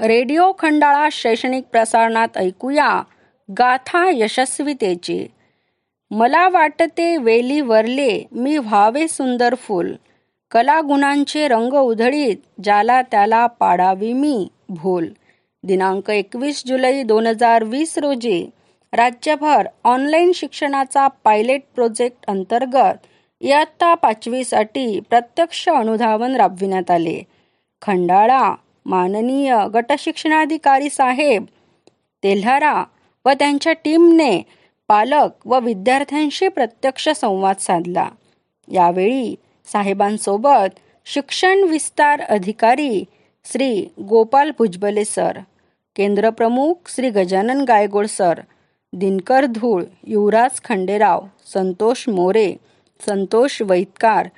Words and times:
Radio 0.00 0.52
Khandala 0.58 1.08
शैक्षणिक 1.12 1.64
प्रसारणात 1.64 2.36
ऐकूया 2.36 3.02
गाथा 3.48 4.10
यशस्वीतेची. 4.14 5.26
मला 6.10 6.48
वाटते 6.48 7.16
वेली 7.16 7.60
वरले 7.60 8.24
मी 8.32 8.56
व्हावे 8.58 9.08
सुंदर 9.08 9.54
फुल. 9.54 9.92
कलागुणांचे 10.50 11.48
रंग 11.48 11.72
उधळीत 11.72 12.36
ज्याला 12.64 13.02
त्याला 13.02 13.46
पाडावी 13.46 14.12
मी 14.12 14.48
भूल. 14.68 15.08
दिनांक 15.62 16.10
एकवीस 16.10 16.62
जुलै 16.66 17.02
दोन 17.02 17.26
हजार 17.26 17.64
वीस 17.64 17.98
रोजी 17.98 18.50
राज्यभर 18.92 19.66
ऑनलाईन 19.84 20.32
शिक्षणाचा 20.34 21.08
पायलट 21.08 21.60
प्रोजेक्ट 21.74 22.26
अंतर्गत 22.28 23.06
इयत्ता 23.40 23.94
पाचवीसाठी 23.94 25.00
प्रत्यक्ष 25.00 25.68
अनुधावन 25.68 26.36
राबविण्यात 26.36 26.90
आले. 26.90 27.22
खंडाळा 27.82 28.54
माननीय 28.90 29.56
गटशिक्षणाधिकारी 29.74 30.90
साहेब 30.90 31.44
तेल्हारा 32.22 32.82
व 33.24 33.32
त्यांच्या 33.38 33.72
टीमने 33.84 34.40
पालक 34.88 35.46
व 35.46 35.58
विद्यार्थ्यांशी 35.60 36.48
प्रत्यक्ष 36.48 37.08
संवाद 37.08 37.56
साधला. 37.60 38.08
यावेळी 38.68 39.34
साहेबांसोबत 39.68 40.78
शिक्षण 41.06 41.62
विस्तार 41.62 42.20
अधिकारी 42.20 43.04
श्री 43.46 43.88
गोपाल 44.08 44.50
भुजबले 44.58 45.04
सर 45.04 45.38
केंद्रप्रमुख 45.96 46.88
श्री 46.88 47.10
गजानन 47.10 47.64
गायगोड 47.68 48.06
सर 48.06 48.40
दिनकर 48.92 49.44
धूळ 49.46 49.82
युवराज 50.06 50.60
खंडेराव 50.64 51.26
संतोष 51.54 52.08
मोरे 52.08 52.52
संतोष 53.00 53.60
वैतकार 53.62 54.28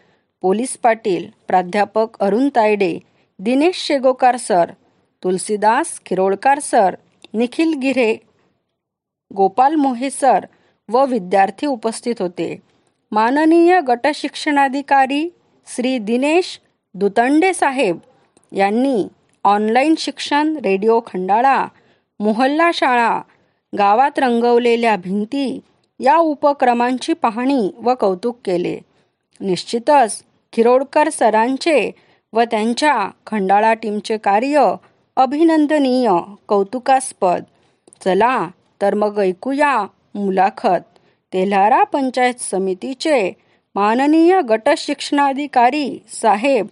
पोलीस 0.42 0.76
पाटील 0.76 1.26
प्राध्यापक 1.48 2.16
अरुण 2.20 2.48
तायडे 2.56 2.98
दिनेश 3.40 3.86
शेगोकार 3.86 4.36
सर 4.36 4.70
तुलसीदास 5.24 6.00
खिरोळकार 6.06 6.58
सर 6.58 6.94
निखिल 7.34 7.72
गिरे 7.82 8.16
गोपाल 9.36 9.74
मोहे 9.74 10.10
सर 10.10 10.46
व 10.88 11.04
विद्यार्थी 11.04 11.66
उपस्थित 11.66 12.14
होते. 12.18 12.56
माननीय 13.12 13.80
गटशिक्षणाधिकारी 13.80 15.28
श्री 15.66 15.98
दिनेश 15.98 16.60
दुतंडे 16.94 17.52
साहेब 17.54 17.98
यांनी 18.52 19.06
ऑनलाईन 19.44 19.94
शिक्षण 19.98 20.56
रेडिओ 20.56 21.00
खंडाळा 21.06 21.66
मोहल्ला 22.20 22.70
शाळा 22.74 23.20
गावात 23.78 24.18
रंगवलेल्या 24.18 24.96
भिंती 24.96 25.60
या 26.00 26.16
उपक्रमांची 26.16 27.12
पाहणी 27.12 27.70
व 27.82 27.94
कौतुक 27.94 28.38
केले. 28.44 28.78
निश्चितच 29.40 30.22
खिरोडकर 30.52 31.08
सरांचे 31.08 31.90
व 32.32 32.42
त्यांच्या 32.50 33.10
खंडाळा 33.26 33.74
टीमचे 33.74 34.16
कार्य 34.16 34.74
अभिनंदनीय 35.16 36.10
कौतुकास्पद. 36.48 37.44
चला 38.04 38.48
तर 38.82 38.94
मग 38.94 39.18
ऐकूया 39.18 39.86
मुलाखत. 40.14 40.84
तेल्हारा 41.32 41.82
पंचायत 41.84 42.40
समितीचे 42.40 43.32
माननीय 43.74 44.40
गट 44.40 44.68
शिक्षणाधिकारी 44.76 46.02
साहेब 46.22 46.66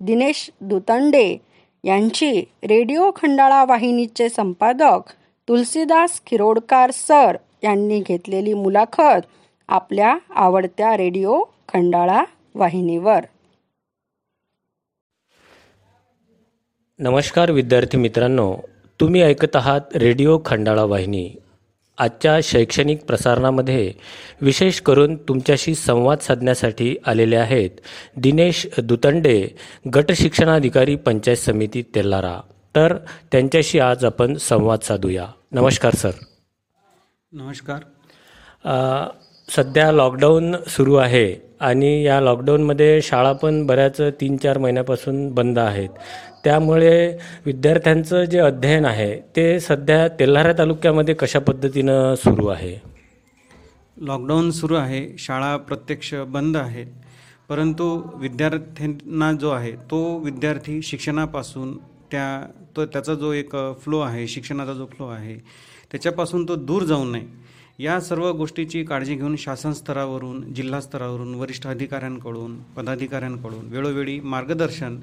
दिनेश 0.00 0.50
दुतंडे 0.60 1.36
यांची 1.84 2.40
रेडिओ 2.64 3.10
खंडाळा 3.16 3.64
वाहिनीचे 3.64 4.28
संपादक 4.28 5.12
तुलसीदास 5.48 6.20
खिरोडकार 6.26 6.90
सर 6.90 7.36
यांनी 7.62 8.00
घेतलेली 8.00 8.54
मुलाखत 8.54 9.26
आपल्या 9.68 10.16
आवडत्या 10.34 10.96
रेडिओ 10.96 11.42
खंडाळा 11.68 12.22
वाहिनीवर. 12.54 13.20
नमस्कार 17.02 17.50
विद्यार्थी 17.50 17.96
मित्रांनो 17.98 18.56
तुम्ही 19.00 19.22
ऐकत 19.22 19.56
आहात 19.56 19.80
रेडिओ 19.96 20.38
खंडाळा 20.46 20.82
वाहिनी. 20.84 21.30
आजच्या 21.98 22.38
शैक्षणिक 22.42 23.04
प्रसारणामध्ये 23.04 23.92
विशेष 24.40 24.80
करून 24.80 25.16
तुमच्याशी 25.16 25.74
संवाद 25.74 26.18
साधण्यासाठी 26.18 26.96
आलेले 27.06 27.36
आहेत 27.36 27.70
दिनेश 28.16 28.66
दुतंडे 28.78 29.48
गट 29.94 30.12
शिक्षणाधिकारी 30.12 30.96
पंचायत 30.96 31.36
समिती 31.36 31.82
तेल्लारा 31.82 32.40
तर 32.76 32.96
त्यांच्याशी 33.32 33.78
आज 33.78 34.04
आपण 34.04 34.34
संवाद 34.34 34.80
साधूया. 34.80 35.26
नमस्कार 35.52 35.94
सर. 35.94 36.10
नमस्कार. 37.32 37.80
सध्या 39.48 39.90
लॉकडाऊन 39.92 40.54
सुरू 40.66 40.94
आहे 40.94 41.34
आणि 41.60 42.02
या 42.02 42.20
लॉकडाऊनमध्ये 42.20 43.00
शाळा 43.02 43.32
पण 43.32 43.64
बऱ्याच 43.66 44.00
तीन 44.20 44.36
चार 44.36 44.58
महिन्यापासून 44.58 45.28
बंद 45.34 45.58
आहेत. 45.58 45.88
त्यामुळे 46.44 47.18
विद्यार्थ्यांचं 47.46 48.24
जे 48.24 48.38
अध्ययन 48.38 48.84
आहे 48.84 49.14
ते 49.36 49.58
सध्या 49.60 50.06
तेल्हारा 50.18 50.52
तालुक्यामध्ये 50.58 51.14
कशा 51.14 51.38
पद्धतीनं 51.38 52.14
सुरू 52.14 52.46
आहे? 52.46 52.74
लॉकडाऊन 53.96 54.50
सुरू 54.50 54.74
आहे 54.74 55.06
शाळा 55.18 55.56
प्रत्यक्ष 55.58 56.14
बंद 56.28 56.56
आहेत 56.56 56.86
परंतु 57.48 57.84
विद्यार्थ्यांना 58.20 59.32
जो 59.32 59.50
आहे 59.50 59.72
तो 59.90 60.02
विद्यार्थी 60.18 60.80
शिक्षणापासून 60.82 61.76
त्या 62.10 62.26
तो 62.76 62.84
त्याचा 62.86 63.14
जो 63.14 63.32
एक 63.32 63.56
फ्लो 63.80 63.98
आहे 64.00 64.26
शिक्षणाचा 64.28 64.72
जो 64.72 64.86
फ्लो 64.86 65.06
आहे 65.08 65.34
त्याच्यापासून 65.92 66.48
तो 66.48 66.54
दूर 66.56 66.82
जाऊ 66.82 67.04
नये. 67.04 67.22
या 67.78 68.00
सर्व 68.00 68.30
गोष्टीची 68.32 68.82
काळजी 68.84 69.14
घेऊन 69.14 69.36
शासन 69.38 69.72
स्तरावरून 69.72 70.52
जिल्हा 70.54 70.80
स्तरावरून 70.80 71.34
वरिष्ठ 71.34 71.66
अधिकाऱ्यांकडून 71.66 72.56
पदाधिकाऱ्यांकडून 72.76 73.68
वेळोवेळी 73.70 74.18
मार्गदर्शन 74.20 74.98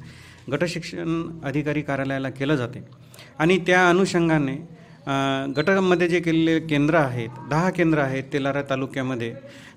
गटशिक्षण 0.51 1.23
अधिकारी 1.43 1.81
कार्यालयाला 1.81 2.29
केलं 2.29 2.55
जाते. 2.55 2.79
आणि 3.39 3.57
त्या 3.67 3.87
अनुषंगाने 3.89 4.55
गटामध्ये 5.57 6.07
जे 6.07 6.19
केलेले 6.19 6.59
केंद्र 6.67 6.95
आहेत 6.95 7.29
दहा 7.49 7.69
केंद्र 7.69 7.99
आहेत 7.99 8.23
तेलारा 8.33 8.61
तालुक्यामध्ये 8.69 9.33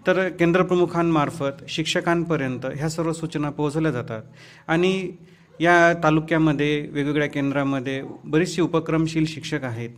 तर 0.06 0.28
केंद्रप्रमुखांमार्फत 0.28 1.62
शिक्षकांपर्यंत 1.69 2.66
ह्या 2.76 2.88
सर्व 2.91 3.12
सूचना 3.12 3.50
पोहोचवल्या 3.50 3.92
जातात. 3.92 4.22
आणि 4.69 5.10
या 5.60 5.92
तालुक्यामध्ये 6.04 6.81
वेगवेगळ्या 6.92 7.28
केंद्रामध्ये 7.28 8.02
बरीचशी 8.25 8.62
उपक्रमशील 8.62 9.26
शिक्षक 9.26 9.64
आहेत. 9.64 9.91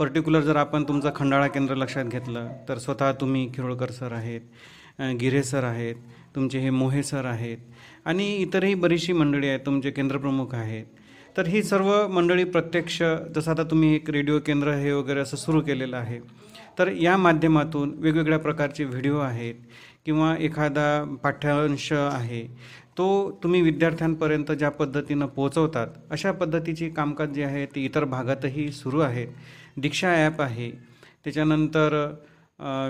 पर्टिक्युलर 0.00 0.40
जर 0.40 0.56
आपण 0.56 0.84
तुमचं 0.88 1.10
खंडाळा 1.14 1.46
केंद्र 1.46 1.74
लक्षात 1.74 2.04
घेतलं 2.04 2.46
तर 2.68 2.78
स्वतः 2.78 3.10
तुम्ही 3.20 3.46
खिरोळकर 3.54 3.90
सर 3.90 4.12
आहेत 4.12 5.00
गिरे 5.20 5.42
सर 5.42 5.64
आहेत 5.64 5.94
तुमचे 6.34 6.58
हे 6.58 6.70
मोहे 6.70 7.02
सर 7.02 7.24
आहेत 7.24 7.58
आणि 8.06 8.26
इतरही 8.34 8.74
बरीचशी 8.74 9.12
मंडळी 9.12 9.48
आहेत 9.48 9.60
तुमचे 9.66 9.90
केंद्रप्रमुख 9.90 10.54
आहेत. 10.54 10.84
तर 11.36 11.46
ही 11.46 11.62
सर्व 11.62 11.92
मंडळी 12.08 12.44
प्रत्यक्ष 12.44 13.02
जसं 13.34 13.50
आता 13.50 13.62
तुम्ही 13.70 13.94
एक 13.94 14.10
रेडिओ 14.10 14.38
केंद्र 14.46 14.74
हे 14.74 14.92
वगैरे 14.92 15.20
असं 15.20 15.36
सुरू 15.36 15.60
केलेलं 15.60 15.96
आहे 15.96 16.18
तर 16.78 16.88
या 17.00 17.16
माध्यमातून 17.16 17.94
वेगवेगळ्या 17.98 18.38
प्रकारचे 18.38 18.84
व्हिडिओ 18.84 19.18
आहेत 19.18 19.54
किंवा 20.06 20.34
एखादा 20.40 21.16
पाठ्यांश 21.22 21.92
आहे 21.92 22.42
तो 22.98 23.38
तुम्ही 23.42 23.60
विद्यार्थ्यांपर्यंत 23.62 24.50
ज्या 24.52 24.70
पद्धतीनं 24.70 25.26
पोहोचवतात 25.26 25.86
अशा 26.10 26.32
पद्धतीची 26.32 26.88
कामकाज 26.90 27.32
जे 27.34 27.44
आहे 27.44 27.64
ते 27.66 27.84
इतर 27.84 28.04
भागातही 28.04 28.70
सुरू 28.72 29.00
आहे. 29.00 29.26
दीक्षा 29.76 30.14
ॲप 30.16 30.40
आहे. 30.42 30.70
त्याच्यानंतर 31.24 31.94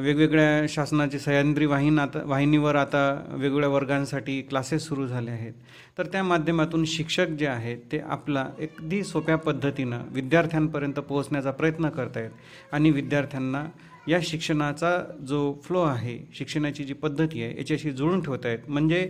वेगवेगळ्या 0.03 0.67
शासनाची 0.69 1.19
सह्याद्री 1.19 1.67
वाहिन 1.67 1.99
आता 1.99 2.21
वाहिनीवर 2.27 2.77
आता 2.77 3.03
वेगवेगळ्या 3.31 3.69
वर्गांसाठी 3.69 4.41
क्लासेस 4.43 4.87
सुरू 4.87 5.07
झाले 5.07 5.31
आहेत. 5.31 5.53
तर 5.99 6.07
त्या 6.07 6.23
माध्यमातून 6.23 6.85
शिक्षक 6.85 7.29
जे 7.39 7.47
आहेत 7.47 7.79
ते 7.93 7.99
आपला 8.09 8.41
अगदी 8.61 9.03
सोप्या 9.05 9.37
पद्धतीनं 9.37 10.03
विद्यार्थ्यांपर्यंत 10.13 10.99
पोहोचण्याचा 10.99 11.51
प्रयत्न 11.51 11.89
करत 11.89 12.17
आहेत 12.17 12.73
आणि 12.73 12.91
विद्यार्थ्यांना 12.91 13.65
या 14.09 14.19
शिक्षणाचा 14.23 14.97
जो 15.29 15.61
फ्लो 15.65 15.83
आहे 15.83 16.19
शिक्षणाची 16.35 16.85
जी 16.85 16.95
पद्धती 16.95 17.43
आहे 17.43 17.57
याच्याशी 17.57 17.91
जुळून 17.91 18.21
ठेवत 18.21 18.47
आहेत 18.47 18.59
म्हणजे 18.69 19.07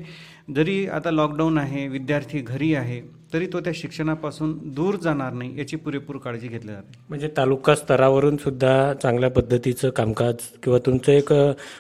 जरी 0.54 0.86
आता 0.86 1.10
लॉकडाऊन 1.10 1.58
आहे 1.58 1.86
विद्यार्थी 1.88 2.40
घरी 2.40 2.74
आहे 2.74 3.00
तरी 3.32 3.46
तो 3.46 3.60
त्या 3.60 3.72
शिक्षणापासून 3.76 4.52
दूर 4.74 4.96
जाणार 5.02 5.32
नाही 5.32 5.58
याची 5.58 5.76
पुरेपूर 5.76 6.16
काळजी 6.16 6.48
घेतली 6.48 6.72
जाते. 6.72 6.98
म्हणजे 7.08 7.28
तालुका 7.36 7.74
स्तरावरून 7.74 8.36
सुद्धा 8.36 8.92
चांगल्या 9.02 9.30
पद्धतीचं 9.30 9.90
कामकाज 9.90 10.34
किंवा 10.62 10.78
तुमचं 10.86 11.12
एक 11.12 11.32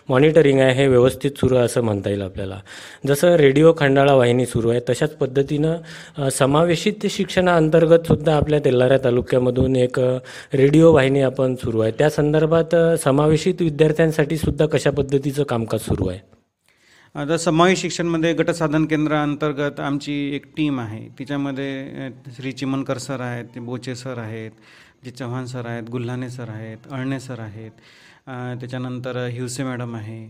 मॉनिटरिंग 0.08 0.60
आहे 0.60 0.74
हे 0.74 0.86
व्यवस्थित 0.88 1.38
सुरू 1.40 1.54
आहे 1.54 1.64
असं 1.64 1.84
म्हणता 1.84 2.10
येईल 2.10 2.22
आपल्याला. 2.22 2.60
जसं 3.06 3.34
रेडिओ 3.36 3.72
खंडाळा 3.78 4.14
वाहिनी 4.14 4.46
सुरू 4.46 4.70
आहे 4.70 4.80
तशाच 4.88 5.16
पद्धतीनं 5.16 6.28
समावेशित 6.32 7.06
शिक्षणाअंतर्गत 7.10 8.06
सुद्धा 8.06 8.36
आपल्या 8.36 8.60
तेल्हारा 8.64 8.98
तालुक्यामधून 9.04 9.76
एक 9.76 10.00
रेडिओ 10.54 10.92
वाहिनी 10.92 11.20
आपण 11.22 11.54
सुरू 11.54 11.80
आहे. 11.80 11.92
त्या 11.98 12.10
संदर्भात 12.10 12.76
समावेशित 13.04 13.54
विद्यार्थ्यांसाठी 13.60 14.36
सुद्धा 14.36 14.66
कशा 14.66 14.90
पद्धतीचं 14.90 15.42
कामकाज 15.42 15.80
सुरू 15.80 16.08
आहे? 16.08 16.18
आता 17.14 17.36
समावेश 17.36 17.80
शिक्षणमध्ये 17.80 18.32
गटसाधन 18.34 18.84
केंद्राअंतर्गत 18.86 19.80
आमची 19.80 20.12
एक 20.34 20.44
टीम 20.56 20.78
आहे. 20.80 21.00
तिच्यामध्ये 21.18 22.10
श्री 22.36 22.52
चिमनकर 22.52 22.98
सर 22.98 23.20
आहेत 23.20 23.44
ते 23.54 23.60
बोचे 23.60 23.94
सर 23.96 24.18
आहेत 24.18 24.50
जे 25.04 25.10
चव्हाण 25.10 25.46
सर 25.46 25.66
आहेत 25.66 25.88
गुल्हाने 25.90 26.28
सर 26.30 26.48
आहेत 26.48 26.86
अळणे 26.90 27.18
सर 27.20 27.40
आहेत. 27.40 27.70
त्याच्यानंतर 28.60 29.16
हिवसे 29.26 29.64
मॅडम 29.64 29.96
आहे. 29.96 30.22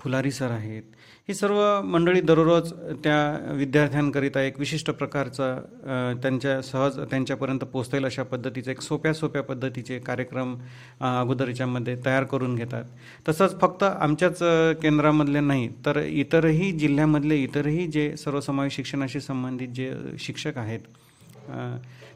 फुलारी 0.00 0.30
सर 0.30 0.50
आहेत. 0.50 0.82
ही 1.28 1.34
सर्व 1.34 1.58
मंडळी 1.84 2.20
दररोज 2.20 2.72
त्या 3.04 3.52
विद्यार्थ्यांकरिता 3.56 4.42
एक 4.42 4.58
विशिष्ट 4.58 4.90
प्रकारचा 4.90 6.14
त्यांच्या 6.22 6.60
सहज 6.62 6.98
त्यांच्यापर्यंत 7.00 7.64
पोचता 7.72 7.96
येईल 7.96 8.06
अशा 8.06 8.22
पद्धतीचे 8.22 8.70
एक 8.70 8.80
सोप्या 8.80 9.12
सोप्या 9.14 9.42
पद्धतीचे 9.42 9.98
कार्यक्रम 9.98 10.54
अगोदर 11.00 11.48
याच्यामध्ये 11.48 11.96
तयार 12.06 12.24
करून 12.24 12.54
घेतात. 12.54 12.84
तसंच 13.28 13.58
फक्त 13.60 13.82
आमच्याच 13.82 14.38
केंद्रामधले 14.82 15.40
नाही 15.40 15.68
तर 15.86 16.02
इतरही 16.02 16.70
जिल्ह्यामधले 16.72 17.42
इतरही 17.42 17.86
जे 17.86 18.14
सर्वसमावेश 18.16 18.76
शिक्षणाशी 18.76 19.20
संबंधित 19.20 19.68
जे 19.68 19.92
शिक्षक 20.18 20.58
आहेत 20.58 20.80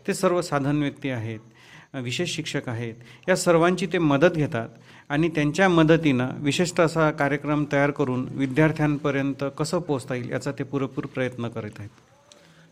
ते 0.06 0.14
सर्व 0.14 0.40
साधन 0.42 0.82
व्यक्ती 0.82 1.10
आहेत. 1.10 1.38
विशेष 2.02 2.34
शिक्षक 2.36 2.68
आहेत. 2.68 2.94
या 3.28 3.36
सर्वांची 3.36 3.86
ते 3.86 3.98
मदत 3.98 4.34
घेतात 4.34 4.68
आणि 5.08 5.28
त्यांच्या 5.28 5.68
मदतीनं 5.68 6.28
विशिष्ट 6.38 6.80
असा 6.80 7.10
कार्यक्रम 7.10 7.64
तयार 7.72 7.90
करून 7.90 8.26
विद्यार्थ्यांपर्यंत 8.30 9.44
कसं 9.58 9.78
पोचता 9.78 10.14
येईल 10.14 10.30
याचा 10.30 10.52
ते 10.52 10.64
पुरेपूर 10.64 11.06
प्रयत्न 11.06 11.48
करीत 11.48 11.78
आहेत. 11.78 11.90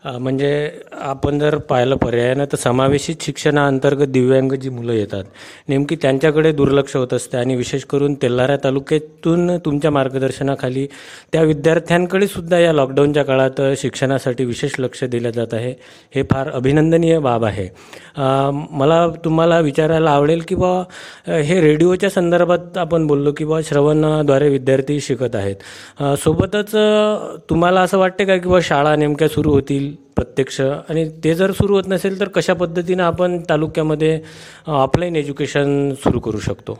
म्हणजे 0.05 0.71
आपण 1.01 1.39
जर 1.39 1.57
पाहिलं 1.57 1.95
पर्यायानं 1.95 2.45
तर 2.45 2.57
समावेशित 2.57 3.15
शिक्षणाअंतर्गत 3.21 4.07
दिव्यांग 4.07 4.51
जी 4.51 4.69
मुलं 4.69 4.93
येतात 4.93 5.23
नेमकी 5.69 5.95
त्यांच्याकडे 5.95 6.51
दुर्लक्ष 6.51 6.95
होत 6.95 7.13
असते 7.13 7.37
आणि 7.37 7.55
विशेष 7.55 7.83
करून 7.83 8.13
तेल्हारा 8.21 8.57
तालुक्यातून 8.63 9.57
तुमच्या 9.57 9.91
मार्गदर्शनाखाली 9.91 10.85
त्या 11.33 11.41
विद्यार्थ्यांकडे 11.41 12.27
सुद्धा 12.27 12.59
या 12.59 12.73
लॉकडाऊनच्या 12.73 13.23
काळात 13.23 13.61
शिक्षणासाठी 13.77 14.45
विशेष 14.45 14.75
लक्ष 14.79 15.03
दिलं 15.03 15.31
जात 15.31 15.53
आहे. 15.53 15.73
हे 16.15 16.23
फार 16.31 16.49
अभिनंदनीय 16.51 17.19
बाब 17.19 17.45
आहे. 17.45 17.67
मला 18.71 19.07
तुम्हाला 19.25 19.59
विचारायला 19.59 20.11
आवडेल 20.11 20.43
की 20.47 20.55
बा 20.55 20.71
हे 21.27 21.59
रेडिओच्या 21.61 22.09
संदर्भात 22.09 22.77
आपण 22.77 23.07
बोललो 23.07 23.31
की 23.37 23.45
बा 23.45 23.59
श्रवणाद्वारे 23.65 24.49
विद्यार्थी 24.49 24.99
शिकत 25.01 25.35
आहेत. 25.35 25.55
सोबतच 26.23 26.75
तुम्हाला 27.49 27.81
असं 27.81 27.97
वाटते 27.99 28.25
का 28.25 28.37
की 28.37 28.49
बा 28.49 28.59
शाळा 28.63 28.95
नेमक्या 28.95 29.27
सुरू 29.27 29.51
होतील? 29.51 29.94
प्रत्यक्ष. 30.15 30.59
आणि 30.61 31.09
ते 31.23 31.33
जर 31.35 31.51
सुरू 31.51 31.75
होत 31.75 31.83
नसेल 31.87 32.19
तर 32.19 32.27
कशा 32.27 32.53
पद्धतीनं 32.53 33.03
आपण 33.03 33.37
तालुक्यामध्ये 33.49 34.19
ऑफलाईन 34.67 35.15
एज्युकेशन 35.15 35.93
सुरू 35.93 36.19
करू 36.19 36.39
शकतो? 36.39 36.77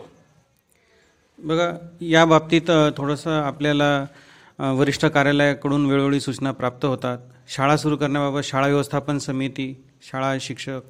बघा 1.40 1.72
या 2.02 2.26
बाबतीत 2.26 2.72
थोडंसं 2.98 3.42
आपल्याला 3.42 4.06
वरिष्ठ 4.60 5.06
कार्यालयाकडून 5.06 5.86
वेळोवेळी 5.86 6.20
सूचना 6.20 6.52
प्राप्त 6.52 6.86
होतात. 6.86 7.18
शाळा 7.48 7.78
सुरू 7.78 7.98
करण्याबाबत 7.98 8.42
शाळा 8.44 8.68
व्यवस्थापन 8.68 9.18
समिती 9.18 9.74
शाळा 10.02 10.36
शिक्षक 10.42 10.82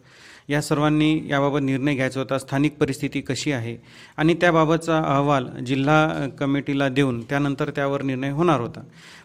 या 0.49 0.61
सर्वांनी 0.61 1.21
याबाबत 1.29 1.61
निर्णय 1.61 1.95
घ्यायचा 1.95 2.19
होता. 2.19 2.37
स्थानिक 2.37 2.77
परिस्थिती 2.77 3.21
कशी 3.21 3.51
आहे? 3.51 3.77
आणि 4.17 4.33
त्याबाबतचा 4.33 4.97
अहवाल 4.97 5.47
जिल्हा 5.65 6.27
कमिटीला 6.39 6.89
देऊन 6.89 7.21
त्यानंतर 7.21 7.69
त्यावर 7.69 8.01
निर्णय 8.01 8.29
होणार 8.29 8.59
होता. 8.59 8.81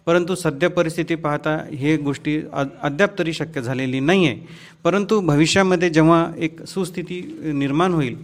परंतु 0.06 0.34
सध्या 0.34 0.70
परिस्थिती 0.70 1.14
पाहता 1.14 1.56
हे 1.76 1.96
गोष्टी 1.96 2.40
अद्याप 2.82 3.18
तरी 3.18 3.32
शक्य 3.32 3.62
झालेली 3.62 4.00
नाही 4.00 4.26
आहे 4.26 4.38
परंतु 4.84 5.20
भविष्यामध्ये 5.20 5.90
जेव्हा 5.90 6.26
एक 6.38 6.62
सुस्थिती 6.62 7.20
निर्माण 7.54 7.92
होईल 7.92 8.16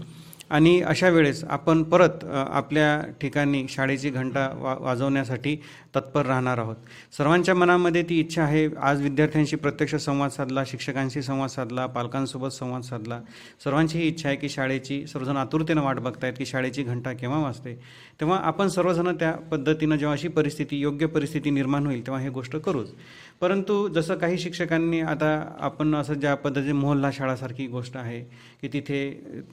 आणि 0.51 0.81
अशा 0.81 1.09
वेळेस 1.09 1.43
आपण 1.45 1.83
परत 1.83 2.25
आपल्या 2.25 3.01
ठिकाणी 3.21 3.65
शाळेची 3.69 4.11
घंटा 4.11 4.49
वा 4.57 4.75
वाजवण्यासाठी 4.81 5.57
तत्पर 5.97 6.27
राहणार 6.27 6.59
आहोत. 6.59 6.77
सर्वांच्या 7.17 7.55
मनामध्ये 7.55 8.03
ती 8.03 8.19
इच्छा 8.21 8.43
आहे 8.43 8.69
आज 8.83 9.03
विद्यार्थ्यांशी 9.03 9.57
प्रत्यक्ष 9.57 9.95
संवाद 9.95 10.31
साधला 10.31 10.65
शिक्षकांशी 10.67 11.23
संवाद 11.23 11.51
साधला 11.51 11.87
पालकांसोबत 11.87 12.53
संवाद 12.53 12.83
साधला. 12.83 13.21
सर्वांची 13.65 13.99
ही 13.99 14.09
इच्छा 14.09 14.29
आहे 14.29 14.37
की 14.37 14.49
शाळेची 14.49 15.07
सर्वजण 15.07 15.37
आतुरतेनं 15.37 15.83
वाट 15.83 16.01
बघतायत 16.01 16.35
की 16.39 16.47
शाळेची 16.47 16.83
घंटा 16.83 17.13
केव्हा 17.13 17.43
वाजते. 17.43 17.75
तेव्हा 18.21 18.39
आपण 18.39 18.69
सर्वजण 18.69 19.15
त्या 19.15 19.33
पद्धतीनं 19.51 19.97
जेव्हा 19.97 20.15
अशी 20.15 20.29
परिस्थिती 20.29 20.81
योग्य 20.81 21.07
परिस्थिती 21.07 21.51
निर्माण 21.51 21.87
होईल 21.87 22.07
तेव्हा 22.07 22.23
हे 22.23 22.29
गोष्ट 22.29 22.57
करूच. 22.57 22.93
परंतु 23.41 23.87
जसं 23.89 24.15
काही 24.15 24.39
शिक्षकांनी 24.39 25.01
आता 25.01 25.29
आपण 25.61 25.95
असं 25.95 26.15
ज्या 26.15 26.35
पद्धतीने 26.35 26.73
मोहल्ला 26.73 27.11
शाळासारखी 27.13 27.67
गोष्ट 27.67 27.97
आहे 27.97 28.21
की 28.63 28.69
तिथे 28.73 28.99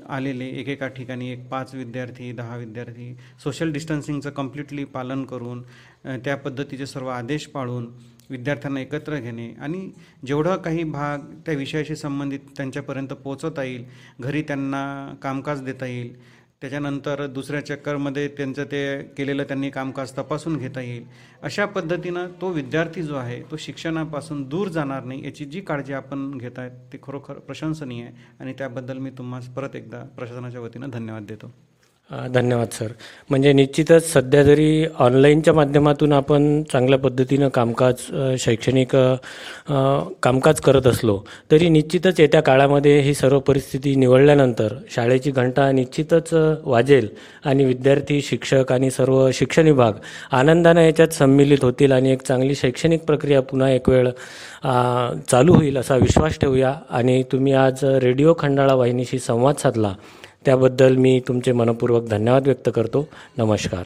आलेले 0.09 0.45
एका 0.83 0.93
ठिकाणी 0.95 1.29
एक 1.31 1.47
पाच 1.49 1.73
विद्यार्थी 1.75 2.31
दहा 2.31 2.55
विद्यार्थी 2.57 3.13
सोशल 3.43 3.71
डिस्टन्सिंगचं 3.71 4.29
कम्प्लिटली 4.29 4.83
पालन 4.85 5.23
करून 5.23 5.61
त्या 6.23 6.35
पद्धतीचे 6.37 6.85
सर्व 6.85 7.07
आदेश 7.07 7.47
पाळून 7.47 7.87
विद्यार्थ्यांना 8.29 8.79
एकत्र 8.79 9.19
घेणे 9.19 9.49
आणि 9.59 9.89
जेवढं 10.27 10.57
काही 10.57 10.83
भाग 10.83 11.19
त्या 11.45 11.53
विषयाशी 11.53 11.95
संबंधित 11.95 12.39
त्यांच्यापर्यंत 12.57 13.13
पोचवता 13.13 13.63
येईल 13.63 13.85
घरी 14.19 14.41
त्यांना 14.41 14.83
कामकाज 15.21 15.63
देता 15.63 15.85
येईल 15.85 16.13
त्याच्यानंतर 16.63 17.25
दुसऱ्या 17.27 17.65
चक्करमध्ये 17.65 18.27
त्यांचं 18.27 18.63
ते 18.63 18.81
केलेलं 19.17 19.43
त्यांनी 19.43 19.69
कामकाज 19.69 20.11
तपासून 20.17 20.57
घेता 20.57 20.81
येईल. 20.81 21.03
अशा 21.41 21.65
पद्धतीनं 21.65 22.27
तो 22.41 22.49
विद्यार्थी 22.49 23.03
जो 23.03 23.15
आहे 23.15 23.41
तो 23.51 23.57
शिक्षणापासून 23.57 24.43
दूर 24.43 24.67
जाणार 24.67 25.03
नाही 25.03 25.25
याची 25.25 25.45
जी 25.45 25.61
काळजी 25.61 25.93
आपण 25.93 26.37
घेत 26.37 26.59
आहेत 26.59 26.71
ती 26.93 26.97
खरोखर 27.03 27.33
प्रशंसनीय 27.33 28.03
आहे. 28.03 28.13
आणि 28.39 28.53
त्याबद्दल 28.53 28.97
मी 28.97 29.09
तुम्हाला 29.09 29.51
परत 29.53 29.75
एकदा 29.75 30.03
प्रशासनाच्या 30.17 30.61
वतीनं 30.61 30.89
धन्यवाद 30.89 31.23
देतो. 31.23 31.51
धन्यवाद 32.33 32.67
सर. 32.71 32.87
म्हणजे 33.29 33.51
निश्चितच 33.53 34.11
सध्या 34.11 34.41
जरी 34.43 34.85
ऑनलाईनच्या 34.99 35.53
माध्यमातून 35.53 36.13
आपण 36.13 36.61
चांगल्या 36.71 36.97
पद्धतीनं 36.99 37.49
कामकाज 37.49 38.01
शैक्षणिक 38.39 38.95
कामकाज 40.23 40.59
करत 40.61 40.87
असलो 40.87 41.17
तरी 41.51 41.69
निश्चितच 41.69 42.19
येत्या 42.19 42.41
काळामध्ये 42.41 42.99
ही 43.01 43.13
सर्व 43.13 43.39
परिस्थिती 43.39 43.95
निवडल्यानंतर 43.95 44.75
शाळेची 44.95 45.31
घंटा 45.31 45.71
निश्चितच 45.71 46.33
वाजेल 46.63 47.07
आणि 47.45 47.65
विद्यार्थी 47.65 48.21
शिक्षक 48.21 48.71
आणि 48.71 48.91
सर्व 48.91 49.29
शिक्षण 49.33 49.67
विभाग 49.67 49.93
आनंदानं 50.31 50.81
याच्यात 50.81 51.13
सम्मिलित 51.13 51.63
होतील 51.63 51.91
आणि 51.91 52.11
एक 52.11 52.21
चांगली 52.21 52.55
शैक्षणिक 52.55 53.05
प्रक्रिया 53.05 53.41
पुन्हा 53.41 53.69
एक 53.71 53.89
वेळ 53.89 54.09
चालू 55.29 55.53
होईल 55.53 55.77
असा 55.77 55.95
विश्वास 55.95 56.37
ठेवूया. 56.39 56.73
आणि 56.89 57.21
तुम्ही 57.31 57.53
आज 57.53 57.83
रेडिओ 58.01 58.33
खंडाळा 58.39 58.73
वाहिनीशी 58.73 59.19
संवाद 59.19 59.55
साधला. 59.55 59.93
त्याबद्दल 60.45 60.95
मी 60.95 61.21
तुमचे 61.27 61.51
मनपूर्वक 61.51 62.03
धन्यवाद 62.03 62.43
व्यक्त 62.45 62.69
करतो. 62.75 63.07
नमस्कार. 63.37 63.81